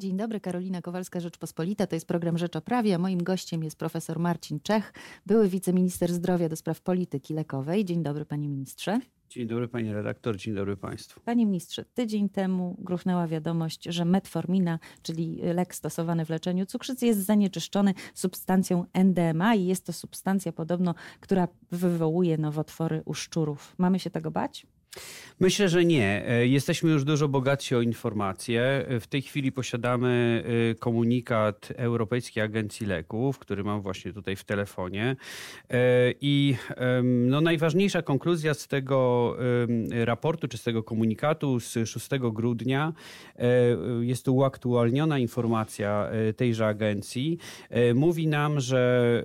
Dzień 0.00 0.16
dobry, 0.16 0.40
Karolina 0.40 0.82
Kowalska, 0.82 1.20
Rzeczpospolita. 1.20 1.86
To 1.86 1.96
jest 1.96 2.06
program 2.06 2.38
Rzecz 2.38 2.56
o 2.56 2.60
Prawie, 2.60 2.98
moim 2.98 3.22
gościem 3.22 3.64
jest 3.64 3.78
profesor 3.78 4.18
Marcin 4.18 4.60
Czech, 4.60 4.92
były 5.26 5.48
wiceminister 5.48 6.12
zdrowia 6.12 6.48
do 6.48 6.56
spraw 6.56 6.80
polityki 6.80 7.34
lekowej. 7.34 7.84
Dzień 7.84 8.02
dobry, 8.02 8.24
panie 8.24 8.48
ministrze. 8.48 9.00
Dzień 9.28 9.46
dobry 9.46 9.68
pani 9.68 9.92
redaktor, 9.92 10.36
dzień 10.36 10.54
dobry 10.54 10.76
państwu. 10.76 11.20
Panie 11.20 11.46
ministrze, 11.46 11.84
tydzień 11.84 12.28
temu 12.28 12.76
gruchnęła 12.78 13.26
wiadomość, 13.26 13.84
że 13.84 14.04
metformina, 14.04 14.78
czyli 15.02 15.40
lek 15.42 15.74
stosowany 15.74 16.24
w 16.24 16.30
leczeniu 16.30 16.66
cukrzycy, 16.66 17.06
jest 17.06 17.20
zanieczyszczony 17.20 17.94
substancją 18.14 18.84
NDMA 18.92 19.54
i 19.54 19.66
jest 19.66 19.86
to 19.86 19.92
substancja 19.92 20.52
podobno, 20.52 20.94
która 21.20 21.48
wywołuje 21.70 22.38
nowotwory 22.38 23.02
u 23.04 23.14
szczurów. 23.14 23.74
Mamy 23.78 23.98
się 23.98 24.10
tego 24.10 24.30
bać? 24.30 24.66
Myślę, 25.40 25.68
że 25.68 25.84
nie. 25.84 26.28
E, 26.28 26.46
jesteśmy 26.46 26.90
już 26.90 27.04
dużo 27.04 27.28
bogatsi 27.28 27.74
o 27.74 27.80
informacje. 27.80 28.62
E, 28.88 29.00
w 29.00 29.06
tej 29.06 29.22
chwili 29.22 29.52
posiadamy 29.52 30.44
e, 30.70 30.74
komunikat 30.74 31.72
Europejskiej 31.76 32.42
Agencji 32.42 32.86
Leków, 32.86 33.38
który 33.38 33.64
mam 33.64 33.80
właśnie 33.80 34.12
tutaj 34.12 34.36
w 34.36 34.44
telefonie. 34.44 35.16
I 36.20 36.54
no, 37.04 37.40
najważniejsza 37.40 38.02
konkluzja 38.02 38.54
z 38.54 38.68
tego 38.68 39.36
raportu, 40.04 40.48
czy 40.48 40.58
z 40.58 40.62
tego 40.62 40.82
komunikatu 40.82 41.60
z 41.60 41.72
6 41.72 42.08
grudnia 42.32 42.92
jest 44.00 44.24
to 44.24 44.32
uaktualniona 44.32 45.18
informacja 45.18 46.10
tejże 46.36 46.66
agencji. 46.66 47.38
Mówi 47.94 48.26
nam, 48.26 48.60
że 48.60 49.24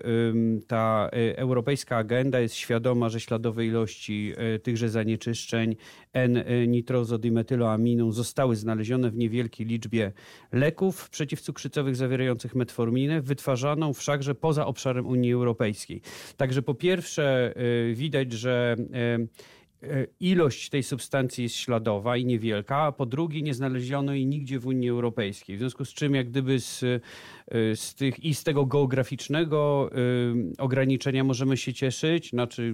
ta 0.68 1.10
europejska 1.36 1.98
agenda 1.98 2.40
jest 2.40 2.56
świadoma, 2.56 3.10
że 3.10 3.20
śladowe 3.20 3.66
ilości 3.66 4.34
tychże 4.64 4.90
zanieczyszczeń 4.90 5.55
N-nitrozodimetyloaminą 6.14 8.12
zostały 8.12 8.56
znalezione 8.56 9.12
w 9.12 9.18
niewielkiej 9.18 9.66
liczbie 9.68 10.12
leków 10.52 11.10
przeciwcukrzycowych 11.10 11.96
zawierających 11.96 12.56
metforminę, 12.56 13.22
wytwarzaną 13.22 13.94
wszakże 13.94 14.36
poza 14.36 14.66
obszarem 14.66 15.06
Unii 15.06 15.34
Europejskiej. 15.34 16.02
Także 16.38 16.62
po 16.62 16.74
pierwsze 16.74 17.54
y, 17.92 17.94
widać, 17.96 18.32
że 18.32 18.76
y, 18.80 19.28
ilość 20.20 20.70
tej 20.70 20.84
substancji 20.84 21.44
jest 21.44 21.56
śladowa 21.56 22.18
i 22.18 22.26
niewielka, 22.26 22.78
a 22.78 22.92
po 22.92 23.06
drugie 23.06 23.42
nie 23.42 23.54
znaleziono 23.54 24.14
jej 24.14 24.26
nigdzie 24.26 24.60
w 24.60 24.68
Unii 24.68 24.90
Europejskiej. 24.90 25.56
W 25.56 25.60
związku 25.60 25.86
z 25.86 25.94
czym 25.94 26.16
jak 26.16 26.30
gdyby 26.30 26.60
z, 26.60 26.84
e, 26.84 27.76
z 27.76 27.96
tych 27.96 28.24
i 28.24 28.36
z 28.36 28.44
tego 28.44 28.66
geograficznego 28.66 29.90
y, 29.92 30.58
ograniczenia 30.58 31.24
możemy 31.24 31.58
się 31.58 31.74
cieszyć, 31.74 32.30
znaczy 32.30 32.74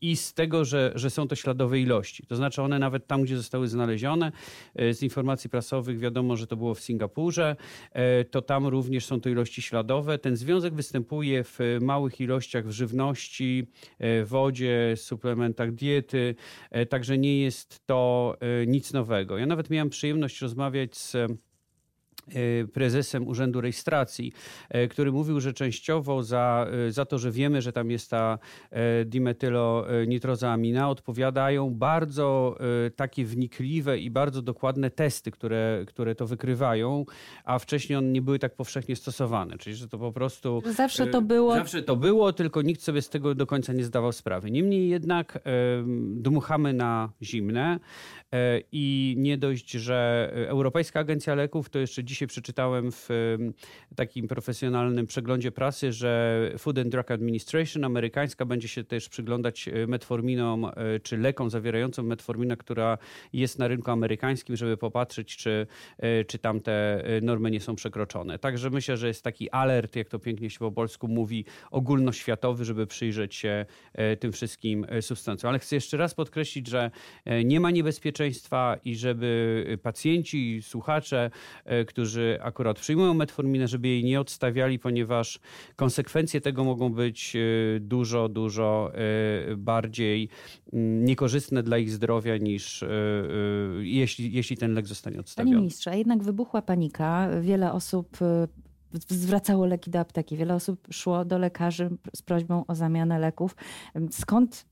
i 0.00 0.16
z 0.16 0.34
tego, 0.34 0.64
że, 0.64 0.92
że 0.94 1.10
są 1.10 1.28
to 1.28 1.36
śladowe 1.36 1.80
ilości. 1.80 2.26
To 2.26 2.36
znaczy 2.36 2.62
one 2.62 2.78
nawet 2.78 3.06
tam, 3.06 3.22
gdzie 3.22 3.36
zostały 3.36 3.68
znalezione, 3.68 4.32
z 4.92 5.02
informacji 5.02 5.50
prasowych 5.50 5.98
wiadomo, 5.98 6.36
że 6.36 6.46
to 6.46 6.56
było 6.56 6.74
w 6.74 6.80
Singapurze, 6.80 7.56
to 8.30 8.42
tam 8.42 8.66
również 8.66 9.06
są 9.06 9.20
to 9.20 9.28
ilości 9.28 9.62
śladowe. 9.62 10.18
Ten 10.18 10.36
związek 10.36 10.74
występuje 10.74 11.44
w 11.44 11.58
małych 11.80 12.20
ilościach 12.20 12.66
w 12.66 12.70
żywności, 12.70 13.66
wodzie, 14.24 14.94
suplementach 14.96 15.72
diety, 15.72 15.89
diety, 15.90 16.34
e, 16.70 16.86
także 16.86 17.18
nie 17.18 17.40
jest 17.40 17.86
to 17.86 18.36
e, 18.40 18.66
nic 18.66 18.92
nowego. 18.92 19.38
Ja 19.38 19.46
nawet 19.46 19.70
miałem 19.70 19.90
przyjemność 19.90 20.40
rozmawiać 20.40 20.96
z 20.96 21.16
prezesem 22.72 23.28
Urzędu 23.28 23.60
Rejestracji, 23.60 24.32
e, 24.68 24.88
który 24.88 25.12
mówił, 25.12 25.40
że 25.40 25.52
częściowo 25.52 26.22
za, 26.22 26.66
e, 26.88 26.92
za 26.92 27.04
to, 27.04 27.18
że 27.18 27.30
wiemy, 27.30 27.62
że 27.62 27.72
tam 27.72 27.90
jest 27.90 28.10
ta 28.10 28.38
dimethylonitrozoamina, 29.06 30.90
odpowiadają 30.90 31.74
bardzo 31.74 32.56
takie 32.96 33.24
wnikliwe 33.24 33.98
i 33.98 34.10
bardzo 34.10 34.42
dokładne 34.42 34.90
testy, 34.90 35.30
które, 35.30 35.84
które 35.86 36.14
to 36.14 36.26
wykrywają, 36.26 37.04
a 37.44 37.58
wcześniej 37.58 37.96
one 37.98 38.08
nie 38.08 38.22
były 38.22 38.38
tak 38.38 38.54
powszechnie 38.54 38.96
stosowane. 38.96 39.58
Czyli, 39.58 39.76
że 39.76 39.88
to 39.88 39.98
po 39.98 40.12
prostu... 40.12 40.62
Zawsze 40.66 41.06
to 41.06 41.22
było... 41.22 41.54
Zawsze 41.54 41.82
to 41.82 41.96
było, 41.96 42.32
tylko 42.32 42.62
nikt 42.62 42.82
sobie 42.82 43.02
z 43.02 43.08
tego 43.08 43.34
do 43.34 43.46
końca 43.46 43.72
nie 43.72 43.84
zdawał 43.84 44.12
sprawy. 44.12 44.50
Niemniej 44.50 44.88
jednak 44.88 45.38
dmuchamy 46.14 46.72
na 46.72 47.12
zimne 47.22 47.80
i 48.72 49.14
nie 49.18 49.38
dość, 49.38 49.70
że 49.70 50.30
Europejska 50.48 51.00
Agencja 51.00 51.34
Leków 51.34 51.70
to 51.70 51.78
jeszcze 51.78 52.04
dzisiaj 52.10 52.28
przeczytałem 52.28 52.92
w 52.92 53.08
takim 53.96 54.28
profesjonalnym 54.28 55.06
przeglądzie 55.06 55.52
prasy, 55.52 55.92
że 55.92 56.52
Food 56.58 56.78
and 56.78 56.88
Drug 56.88 57.10
Administration 57.10 57.84
amerykańska 57.84 58.44
będzie 58.44 58.68
się 58.68 58.84
też 58.84 59.08
przyglądać 59.08 59.68
e, 59.68 59.86
metforminom, 59.86 60.64
e, 60.64 61.00
czy 61.02 61.16
lekom 61.16 61.50
zawierającym 61.50 62.06
metforminę, 62.06 62.56
która 62.56 62.98
jest 63.32 63.58
na 63.58 63.68
rynku 63.68 63.90
amerykańskim, 63.90 64.56
żeby 64.56 64.76
popatrzeć, 64.76 65.36
czy, 65.36 65.66
e, 65.98 66.24
czy 66.24 66.38
tam 66.38 66.60
te 66.60 67.04
normy 67.22 67.50
nie 67.50 67.60
są 67.60 67.74
przekroczone. 67.74 68.38
Także 68.38 68.70
myślę, 68.70 68.96
że 68.96 69.08
jest 69.08 69.24
taki 69.24 69.50
alert, 69.50 69.96
jak 69.96 70.08
to 70.08 70.18
pięknie 70.18 70.50
się 70.50 70.58
po 70.58 70.72
polsku 70.72 71.08
mówi, 71.08 71.44
ogólnoświatowy, 71.70 72.64
żeby 72.64 72.86
przyjrzeć 72.86 73.34
się 73.34 73.66
tym 74.20 74.32
wszystkim 74.32 74.86
substancjom. 75.00 75.48
Ale 75.48 75.58
chcę 75.58 75.76
jeszcze 75.76 75.96
raz 75.96 76.14
podkreślić, 76.14 76.66
że 76.66 76.90
nie 77.44 77.60
ma 77.60 77.70
niebezpieczeństwa 77.70 78.76
i 78.84 78.96
żeby 78.96 79.78
pacjenci, 79.82 80.62
słuchacze, 80.62 81.30
którzy 81.86 81.99
którzy 82.00 82.38
akurat 82.42 82.78
przyjmują 82.78 83.14
metforminę, 83.14 83.68
żeby 83.68 83.88
jej 83.88 84.04
nie 84.04 84.20
odstawiali, 84.20 84.78
ponieważ 84.78 85.40
konsekwencje 85.76 86.40
tego 86.40 86.64
mogą 86.64 86.92
być 86.92 87.36
e, 87.36 87.80
dużo, 87.80 88.28
dużo 88.28 88.92
e, 88.94 89.56
bardziej 89.56 90.28
mm, 90.72 91.04
niekorzystne 91.04 91.62
dla 91.62 91.78
ich 91.78 91.90
zdrowia 91.90 92.36
niż 92.36 92.82
e, 92.82 92.88
jeśli, 93.80 94.32
jeśli 94.32 94.56
ten 94.56 94.74
lek 94.74 94.86
zostanie 94.86 95.20
odstawiony. 95.20 95.50
Panie 95.50 95.60
ministrze, 95.60 95.98
jednak 95.98 96.22
wybuchła 96.22 96.62
panika. 96.62 97.28
Wiele 97.40 97.72
osób 97.72 98.18
zwracało 99.08 99.66
leki 99.66 99.90
do 99.90 99.98
apteki. 99.98 100.36
Wiele 100.36 100.54
osób 100.54 100.86
szło 100.90 101.24
do 101.24 101.38
lekarzy 101.38 101.90
z 102.16 102.22
prośbą 102.22 102.66
o 102.66 102.74
zamianę 102.74 103.18
leków. 103.18 103.56
Skąd 104.10 104.66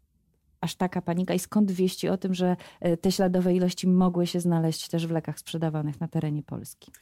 aż 0.61 0.75
taka 0.75 1.03
panika 1.03 1.35
i 1.35 1.39
skąd 1.39 1.71
wieści 1.71 2.09
o 2.09 2.17
tym, 2.17 2.35
że 2.35 2.57
e, 2.81 2.97
te 2.97 3.13
śladowe 3.13 3.55
ilości 3.55 3.89
mogły 3.89 4.27
się 4.27 4.41
znaleźć 4.41 4.89
też 4.89 5.07
w 5.07 5.11
lekach 5.11 5.39
sprzedawanych 5.39 6.01
na 6.01 6.09
terenie 6.09 6.43
Polski? 6.43 6.93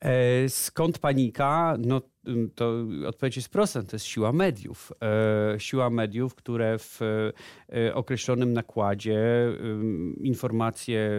E, 0.00 0.48
skąd 0.48 0.98
panika? 0.98 1.76
No 1.78 2.00
to 2.54 2.74
odpowiedź 3.06 3.36
jest 3.36 3.48
prosta, 3.48 3.82
to 3.82 3.96
jest 3.96 4.06
siła 4.06 4.32
mediów. 4.32 4.92
E, 5.54 5.60
siła 5.60 5.90
mediów, 5.90 6.34
które 6.34 6.78
w 6.78 7.00
określonym 7.94 8.52
nakładzie 8.52 9.18
informacje 10.20 11.10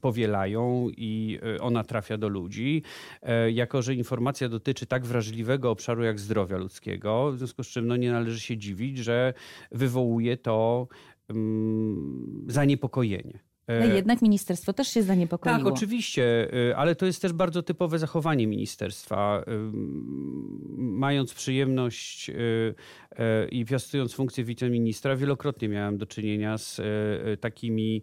powielają 0.00 0.88
i 0.96 1.38
ona 1.60 1.84
trafia 1.84 2.18
do 2.18 2.28
ludzi. 2.28 2.82
Jako, 3.52 3.82
że 3.82 3.94
informacja 3.94 4.48
dotyczy 4.48 4.86
tak 4.86 5.06
wrażliwego 5.06 5.70
obszaru 5.70 6.04
jak 6.04 6.20
zdrowia 6.20 6.56
ludzkiego, 6.56 7.32
w 7.32 7.38
związku 7.38 7.62
z 7.64 7.68
czym 7.68 7.86
no, 7.86 7.96
nie 7.96 8.12
należy 8.12 8.40
się 8.40 8.56
dziwić, 8.56 8.98
że 8.98 9.34
wywołuje 9.72 10.36
to 10.36 10.88
zaniepokojenie. 12.46 13.38
No 13.68 13.84
jednak 13.94 14.22
ministerstwo 14.22 14.72
też 14.72 14.88
się 14.88 15.02
zaniepokoiło. 15.02 15.58
Tak, 15.58 15.66
oczywiście, 15.66 16.48
e, 16.70 16.76
ale 16.76 16.94
to 16.94 17.06
jest 17.06 17.22
też 17.22 17.32
bardzo 17.32 17.62
typowe 17.62 17.98
zachowanie 17.98 18.46
ministerstwa. 18.46 19.44
Mając 20.76 21.34
przyjemność 21.34 22.30
e, 22.30 22.34
e, 22.34 22.74
i 23.50 23.64
piastując 23.64 24.14
funkcję 24.14 24.44
wiceministra, 24.44 25.16
wielokrotnie 25.16 25.68
miałem 25.68 25.98
do 25.98 26.06
czynienia 26.06 26.58
z 26.58 26.80
takimi 27.40 28.02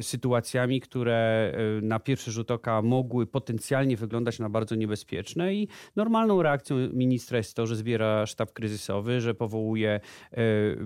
sytuacjami, 0.00 0.80
które 0.80 1.52
na 1.82 2.00
pierwszy 2.00 2.32
rzut 2.32 2.50
oka 2.50 2.82
mogły 2.82 3.26
potencjalnie 3.26 3.96
wyglądać 3.96 4.38
na 4.38 4.48
bardzo 4.48 4.74
niebezpieczne. 4.74 5.54
I 5.54 5.68
normalną 5.96 6.42
reakcją 6.42 6.76
ministra 6.92 7.38
jest 7.38 7.56
to, 7.56 7.66
że 7.66 7.76
zbiera 7.76 8.26
sztab 8.26 8.52
kryzysowy, 8.52 9.20
że 9.20 9.34
powołuje, 9.34 10.00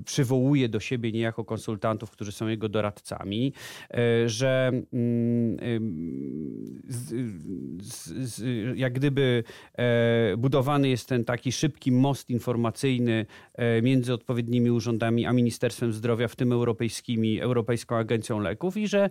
przywołuje 0.05 0.69
do 0.69 0.81
siebie 0.81 1.13
niejako 1.13 1.45
konsultantów, 1.45 2.11
którzy 2.11 2.33
są 2.33 2.49
jego 2.49 2.69
doradcami, 2.69 3.53
E, 3.91 4.29
że 4.29 4.73
mm, 4.93 5.59
jak 8.75 8.93
gdyby 8.93 9.45
e, 9.79 10.37
budowany 10.37 10.89
jest 10.89 11.09
ten 11.09 11.25
taki 11.25 11.53
szybki 11.53 11.93
most 11.93 12.31
informacyjny 12.31 13.13
e, 13.13 13.27
między 13.83 14.15
odpowiednimi 14.15 14.71
urzędami 14.71 15.27
a 15.27 15.33
Ministerstwem 15.33 15.93
Zdrowia, 15.93 16.29
w 16.29 16.37
tym 16.37 16.53
europejskimi, 16.53 17.41
Europejską 17.41 17.97
Agencją 17.97 18.41
Leków 18.41 18.77
i 18.77 18.89
że 18.89 19.11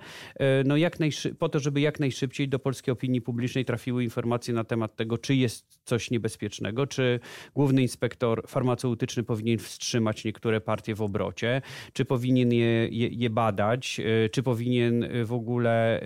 no 0.65 0.77
jak 0.77 0.97
po 1.39 1.49
to, 1.49 1.59
żeby 1.59 1.81
jak 1.81 1.99
najszybciej 1.99 2.49
do 2.49 2.59
polskiej 2.59 2.91
opinii 2.91 3.21
publicznej 3.21 3.65
trafiły 3.65 4.03
informacje 4.03 4.53
na 4.53 4.63
temat 4.63 4.95
tego, 4.95 5.17
czy 5.17 5.35
jest 5.35 5.79
coś 5.83 6.11
niebezpiecznego, 6.11 6.87
czy 6.87 7.19
główny 7.55 7.81
inspektor 7.81 8.43
farmaceutyczny 8.47 9.23
powinien 9.23 9.59
wstrzymać 9.59 10.25
niektóre 10.25 10.61
partie 10.61 10.95
w 10.95 11.01
obrocie, 11.01 11.61
czy 11.93 12.05
powinien 12.05 12.53
je, 12.53 12.87
je, 12.87 13.07
je 13.07 13.29
badać, 13.29 14.01
czy 14.31 14.43
powinien 14.43 15.07
w 15.25 15.33
ogóle 15.33 16.01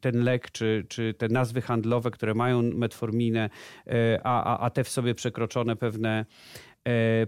ten 0.00 0.24
lek, 0.24 0.50
czy, 0.50 0.86
czy 0.88 1.14
te 1.14 1.28
nazwy 1.28 1.62
handlowe, 1.62 2.10
które 2.10 2.34
mają 2.34 2.62
metforminę, 2.62 3.50
a, 4.24 4.44
a, 4.44 4.58
a 4.58 4.70
te 4.70 4.84
w 4.84 4.88
sobie 4.88 5.14
przekroczone 5.14 5.76
pewne 5.76 6.24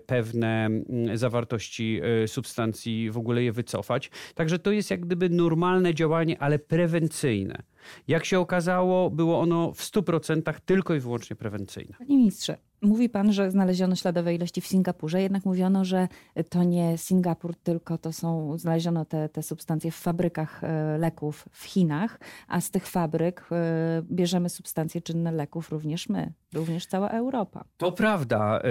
pewne 0.07 0.67
mm, 0.67 1.19
zawartości 1.19 2.01
substancji, 2.27 3.11
w 3.11 3.19
ogóle 3.19 3.43
je 3.43 3.53
wycofać. 3.53 4.11
Także 4.35 4.59
to 4.59 4.73
jest 4.73 4.91
jak 4.91 5.01
gdyby 5.01 5.29
normalne 5.29 5.95
działanie, 5.95 6.43
ale 6.43 6.59
prewencyjne. 6.59 7.63
Jak 8.09 8.25
się 8.25 8.41
okazało, 8.41 9.11
było 9.11 9.41
ono 9.41 9.73
w 9.73 9.83
100% 9.83 10.55
tylko 10.65 10.95
i 10.95 11.01
wyłącznie 11.01 11.37
prewencyjne. 11.37 11.97
Panie 11.99 12.17
ministrze, 12.17 12.57
Mówi 12.83 13.09
pan, 13.09 13.33
że 13.33 13.51
znaleziono 13.51 13.97
śladowe 13.97 14.35
ilości 14.35 14.61
w 14.61 14.67
Singapurze, 14.67 15.23
jednak 15.23 15.45
mówiono, 15.45 15.85
że 15.85 16.09
to 16.49 16.65
nie 16.65 16.99
Singapur, 16.99 17.57
tylko 17.57 17.99
to 17.99 18.13
są, 18.13 18.59
znaleziono 18.59 19.05
te, 19.05 19.29
te 19.29 19.43
substancje 19.43 19.91
w 19.91 19.97
fabrykach 19.97 20.65
e, 20.65 20.99
leków 20.99 21.49
w 21.53 21.65
Chinach, 21.65 22.21
a 22.49 22.61
z 22.61 22.71
tych 22.71 22.87
fabryk 22.87 23.49
e, 23.53 24.03
bierzemy 24.11 24.49
substancje 24.49 25.03
czynne 25.03 25.33
leków 25.33 25.71
również 25.71 26.09
my, 26.09 26.33
również 26.55 26.87
cała 26.87 27.09
Europa. 27.09 27.65
To 27.77 27.93
prawda. 27.93 28.59
E, 28.59 28.63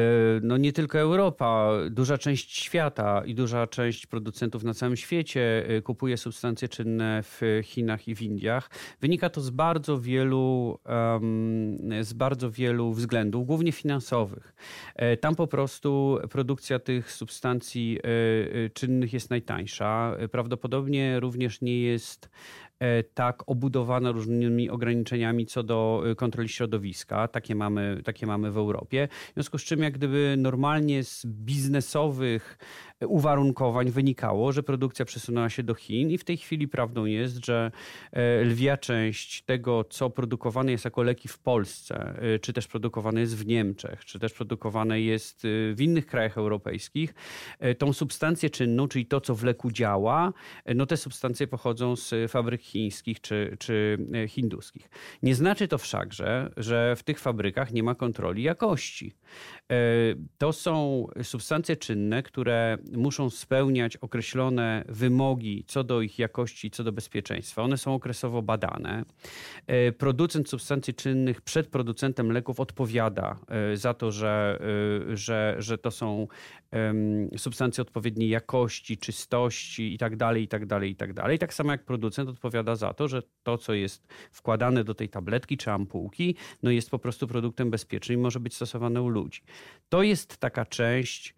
no 0.42 0.58
nie 0.58 0.74
tylko 0.74 1.00
Europa, 1.00 1.72
duża 1.90 2.18
część 2.18 2.64
świata 2.64 3.26
i 3.26 3.36
duża 3.36 3.68
część 3.68 4.06
producentów 4.06 4.64
na 4.64 4.74
całym 4.74 4.98
świecie 4.98 5.68
kupuje 5.84 6.18
substancje 6.18 6.68
czynne 6.68 7.24
w 7.24 7.42
Chinach 7.64 8.08
i 8.08 8.16
w 8.16 8.22
Indiach. 8.22 8.70
Wynika 9.02 9.30
to 9.30 9.42
z 9.42 9.50
bardzo 9.50 10.00
wielu, 10.00 10.80
z 12.02 12.14
bardzo 12.14 12.52
wielu 12.52 12.94
względów, 12.94 13.46
głównie 13.46 13.72
finansowych. 13.72 14.54
E, 14.96 15.18
tam 15.18 15.36
po 15.36 15.48
prostu 15.48 16.20
produkcja 16.30 16.80
tych 16.80 17.12
substancji 17.12 18.00
e, 18.00 18.66
e, 18.66 18.70
czynnych 18.70 19.14
jest 19.14 19.30
najtańsza. 19.30 20.16
Prawdopodobnie 20.32 21.20
również 21.20 21.62
nie 21.62 21.82
jest 21.82 22.30
tak 23.14 23.44
obudowana 23.50 24.12
różnymi 24.12 24.70
ograniczeniami 24.70 25.46
co 25.46 25.64
do 25.64 26.04
kontroli 26.18 26.50
środowiska. 26.50 27.28
Takie 27.28 27.56
mamy, 27.56 28.02
takie 28.06 28.28
mamy 28.28 28.52
w 28.52 28.58
Europie. 28.58 29.08
W 29.12 29.34
związku 29.34 29.58
z 29.58 29.64
czym, 29.64 29.84
jak 29.84 29.94
gdyby 29.94 30.36
normalnie 30.38 31.04
z 31.04 31.26
biznesowych 31.26 32.58
uwarunkowań 33.08 33.92
wynikało, 33.92 34.52
że 34.52 34.64
produkcja 34.64 35.06
przesunęła 35.06 35.50
się 35.50 35.64
do 35.64 35.76
Chin 35.76 36.12
i 36.12 36.18
w 36.18 36.24
tej 36.24 36.38
chwili 36.38 36.68
prawdą 36.68 37.06
jest, 37.06 37.46
że 37.46 37.72
e, 38.12 38.44
lwia 38.44 38.78
część 38.78 39.42
tego, 39.42 39.84
co 39.84 40.10
produkowane 40.10 40.72
jest 40.72 40.86
jako 40.86 41.04
leki 41.04 41.28
w 41.28 41.40
Polsce, 41.40 42.14
e, 42.36 42.40
czy 42.40 42.54
też 42.54 42.68
produkowane 42.68 43.22
jest 43.22 43.38
w 43.38 43.46
Niemczech, 43.46 44.06
czy 44.06 44.20
też 44.20 44.34
produkowane 44.34 45.02
jest 45.02 45.46
e, 45.46 45.74
w 45.74 45.82
innych 45.82 46.06
krajach 46.06 46.38
europejskich, 46.38 47.14
tą 47.78 47.94
substancję 47.94 48.50
czynną, 48.50 48.88
czyli 48.88 49.06
to, 49.06 49.22
co 49.22 49.36
w 49.36 49.44
leku 49.44 49.72
działa, 49.72 50.34
no 50.76 50.86
te 50.86 50.98
substancje 50.98 51.48
pochodzą 51.48 51.96
z 51.96 52.32
fabryk 52.32 52.62
chińskich 52.62 53.22
czy, 53.22 53.58
czy 53.60 53.98
hinduskich. 54.28 54.90
Nie 55.24 55.36
znaczy 55.36 55.68
to 55.68 55.78
wszakże, 55.78 56.52
że 56.58 56.96
w 56.96 57.04
tych 57.04 57.20
fabrykach 57.20 57.74
nie 57.74 57.84
ma 57.84 57.96
kontroli 57.96 58.44
jakości. 58.44 59.14
To 60.38 60.54
są 60.54 61.08
substancje 61.24 61.76
czynne, 61.76 62.24
które 62.24 62.78
muszą 62.94 63.30
spełniać 63.30 63.98
określone 63.98 64.84
wymogi 64.88 65.64
co 65.68 65.84
do 65.84 66.02
ich 66.02 66.20
jakości, 66.20 66.72
co 66.72 66.84
do 66.84 66.92
bezpieczeństwa. 66.92 67.62
One 67.62 67.78
są 67.78 67.94
okresowo 67.94 68.42
badane. 68.42 69.06
E, 69.68 69.92
producent 69.92 70.50
substancji 70.50 70.94
czynnych 70.94 71.42
przed 71.42 71.68
producentem 71.68 72.32
leków 72.32 72.60
odpowiada 72.60 73.40
e, 73.48 73.78
za 73.78 73.94
to, 73.94 74.12
że, 74.12 74.60
e, 75.12 75.18
że, 75.18 75.56
że 75.60 75.78
to 75.78 75.92
są 75.92 76.28
substancje 77.38 77.82
odpowiedniej 77.82 78.30
jakości, 78.30 78.98
czystości 78.98 79.92
itd., 79.92 80.40
itd., 80.40 80.88
itd. 80.88 81.38
Tak 81.38 81.54
samo 81.54 81.72
jak 81.72 81.86
producent 81.86 82.30
odpowiada 82.30 82.76
za 82.76 82.94
to, 82.94 83.08
że 83.08 83.24
to, 83.44 83.58
co 83.58 83.74
jest 83.74 84.08
wkładane 84.32 84.84
do 84.84 84.94
tej 84.94 85.10
tabletki 85.10 85.58
czy 85.58 85.72
ampułki, 85.72 86.36
no 86.64 86.72
jest 86.72 86.90
po 86.90 87.00
prostu 87.00 87.28
produktem 87.28 87.70
bezpiecznym 87.70 88.20
i 88.20 88.22
może 88.22 88.40
być 88.40 88.56
stosowane 88.56 89.02
u 89.02 89.10
ludzi. 89.10 89.42
To 89.90 90.04
jest 90.04 90.38
taka 90.38 90.66
część 90.66 91.36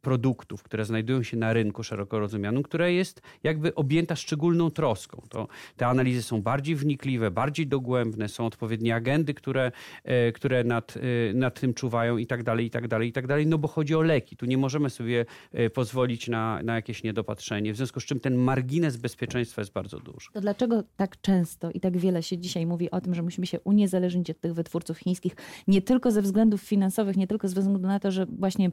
produktów, 0.00 0.62
które 0.62 0.84
znajdują 0.84 1.22
się 1.22 1.36
na 1.36 1.52
rynku 1.52 1.82
szeroko 1.82 2.18
rozumianym, 2.18 2.62
która 2.62 2.88
jest 2.88 3.22
jakby 3.42 3.74
objęta 3.74 4.16
szczególną 4.16 4.70
troską. 4.70 5.22
To, 5.28 5.48
te 5.76 5.86
analizy 5.86 6.22
są 6.22 6.42
bardziej 6.42 6.76
wnikliwe, 6.76 7.30
bardziej 7.30 7.66
dogłębne, 7.66 8.28
są 8.28 8.46
odpowiednie 8.46 8.94
agendy, 8.94 9.34
które, 9.34 9.72
e, 10.04 10.32
które 10.32 10.64
nad, 10.64 10.94
e, 10.96 11.34
nad 11.34 11.60
tym 11.60 11.74
czuwają 11.74 12.16
i 12.16 12.26
tak 12.26 12.42
dalej, 12.42 12.66
i 12.66 12.70
tak 12.70 12.88
dalej, 12.88 13.08
i 13.08 13.12
tak 13.12 13.26
dalej, 13.26 13.46
no 13.46 13.58
bo 13.58 13.68
chodzi 13.68 13.94
o 13.94 14.02
leki. 14.02 14.36
Tu 14.36 14.46
nie 14.46 14.58
możemy 14.58 14.90
sobie 14.90 15.26
pozwolić 15.74 16.28
na, 16.28 16.62
na 16.62 16.74
jakieś 16.74 17.02
niedopatrzenie, 17.02 17.72
w 17.72 17.76
związku 17.76 18.00
z 18.00 18.04
czym 18.04 18.20
ten 18.20 18.34
margines 18.34 18.96
bezpieczeństwa 18.96 19.60
jest 19.60 19.72
bardzo 19.72 20.00
duży. 20.00 20.28
To 20.32 20.40
dlaczego 20.40 20.82
tak 20.96 21.20
często 21.20 21.70
i 21.70 21.80
tak 21.80 21.98
wiele 21.98 22.22
się 22.22 22.38
dzisiaj 22.38 22.66
mówi 22.66 22.90
o 22.90 23.00
tym, 23.00 23.14
że 23.14 23.22
musimy 23.22 23.46
się 23.46 23.60
uniezależnić 23.60 24.30
od 24.30 24.40
tych 24.40 24.54
wytwórców 24.54 24.98
chińskich, 24.98 25.36
nie 25.68 25.82
tylko 25.82 26.10
ze 26.10 26.22
względów 26.22 26.62
finansowych, 26.62 27.16
nie 27.16 27.26
tylko 27.26 27.48
ze 27.48 27.54
względu 27.54 27.88
na 27.88 28.00
to, 28.00 28.10
że 28.10 28.26
właśnie 28.26 28.70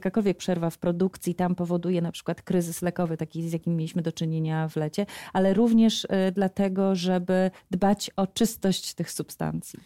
jakakolwiek 0.00 0.36
przerwa 0.36 0.70
w 0.70 0.78
produkcji 0.78 1.34
tam 1.34 1.54
powoduje 1.54 2.02
na 2.02 2.12
przykład 2.12 2.42
kryzys 2.42 2.82
lekowy, 2.82 3.16
taki 3.16 3.48
z 3.48 3.52
jakim 3.52 3.76
mieliśmy 3.76 4.02
do 4.02 4.12
czynienia 4.12 4.68
w 4.68 4.76
lecie, 4.76 5.06
ale 5.32 5.54
również 5.54 6.04
y, 6.04 6.08
dlatego, 6.34 6.94
żeby 6.94 7.50
dbać 7.70 8.10
o 8.16 8.26
czystość 8.26 8.94
tych 8.94 9.10
substancji. 9.10 9.78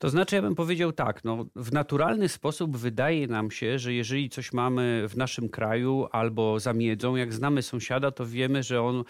To 0.00 0.10
znaczy, 0.10 0.36
ja 0.36 0.42
bym 0.42 0.54
powiedział 0.54 0.92
tak, 0.92 1.24
no, 1.24 1.46
w 1.56 1.72
naturalny 1.72 2.28
sposób 2.28 2.76
wydaje 2.76 3.26
nam 3.26 3.50
się, 3.50 3.78
że 3.78 3.92
jeżeli 3.92 4.30
coś 4.30 4.52
mamy 4.52 5.04
w 5.08 5.16
naszym 5.16 5.48
kraju 5.48 6.06
albo 6.12 6.60
za 6.60 6.72
miedzą, 6.72 7.16
jak 7.16 7.32
znamy 7.32 7.62
sąsiada, 7.62 8.10
to 8.10 8.26
wiemy, 8.26 8.62
że 8.62 8.82
on, 8.82 9.04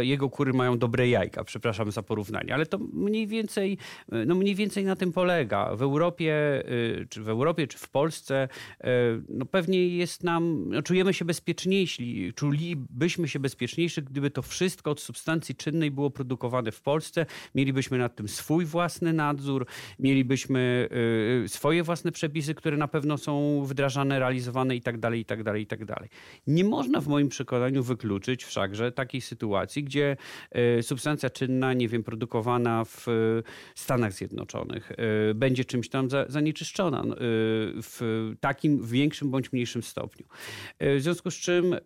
jego 0.00 0.30
kury 0.30 0.52
mają 0.52 0.78
dobre 0.78 1.08
jajka, 1.08 1.44
przepraszam 1.44 1.92
za 1.92 2.02
porównanie, 2.02 2.54
ale 2.54 2.66
to 2.66 2.78
mniej 2.92 3.26
więcej, 3.26 3.78
no 4.26 4.34
mniej 4.34 4.54
więcej 4.54 4.84
na 4.84 4.96
tym 4.96 5.12
polega. 5.12 5.76
W 5.76 5.82
Europie, 5.82 6.62
y, 6.70 7.06
czy 7.10 7.22
w 7.22 7.28
Europie, 7.28 7.66
czy 7.66 7.78
w 7.78 7.88
Polsce, 7.88 8.48
y, 8.80 8.86
no 9.28 9.46
pewnie 9.46 9.88
jest 9.88 10.24
nam, 10.24 10.68
no 10.68 10.82
czujemy 10.82 11.14
się 11.14 11.24
bezpieczniejsi, 11.24 12.32
czulibyśmy 12.36 13.28
się 13.28 13.38
bezpieczniejsi, 13.38 14.02
gdyby 14.02 14.30
to 14.30 14.42
wszystko 14.42 14.90
od 14.90 15.00
substancji 15.00 15.54
czynnej 15.54 15.90
było 15.90 16.10
produkowane 16.10 16.72
w 16.72 16.80
Polsce, 16.80 17.26
mielibyśmy 17.54 17.98
nad 17.98 18.16
tym 18.16 18.28
swój 18.28 18.64
własny 18.64 19.12
nadzór, 19.12 19.66
mielibyśmy 19.98 20.11
y, 20.12 21.48
swoje 21.48 21.82
własne 21.82 22.12
przepisy, 22.12 22.54
które 22.54 22.76
na 22.76 22.88
pewno 22.88 23.18
są 23.18 23.64
wdrażane, 23.64 24.18
realizowane 24.18 24.76
i 24.76 24.80
tak 24.80 24.98
dalej, 24.98 25.20
i 25.20 25.24
tak 25.24 25.42
dalej, 25.42 25.62
i 25.62 25.66
tak 25.66 25.84
dalej. 25.84 26.08
Nie 26.46 26.64
można 26.64 27.00
w 27.00 27.08
moim 27.08 27.28
przekonaniu 27.28 27.82
wykluczyć 27.82 28.44
wszakże 28.44 28.92
takiej 28.92 29.20
sytuacji, 29.20 29.84
gdzie 29.84 30.16
y, 30.78 30.82
substancja 30.82 31.30
czynna, 31.30 31.72
nie 31.72 31.88
wiem, 31.88 32.04
produkowana 32.04 32.84
w 32.84 33.06
Stanach 33.74 34.12
Zjednoczonych 34.12 34.92
y, 35.30 35.34
będzie 35.34 35.64
czymś 35.64 35.88
tam 35.88 36.08
zanieczyszczona 36.28 37.04
w 37.82 38.30
takim 38.40 38.86
większym 38.86 39.30
bądź 39.30 39.52
mniejszym 39.52 39.82
stopniu. 39.82 40.26
W 40.80 40.98
związku 41.00 41.30
z 41.30 41.34
czym 41.34 41.76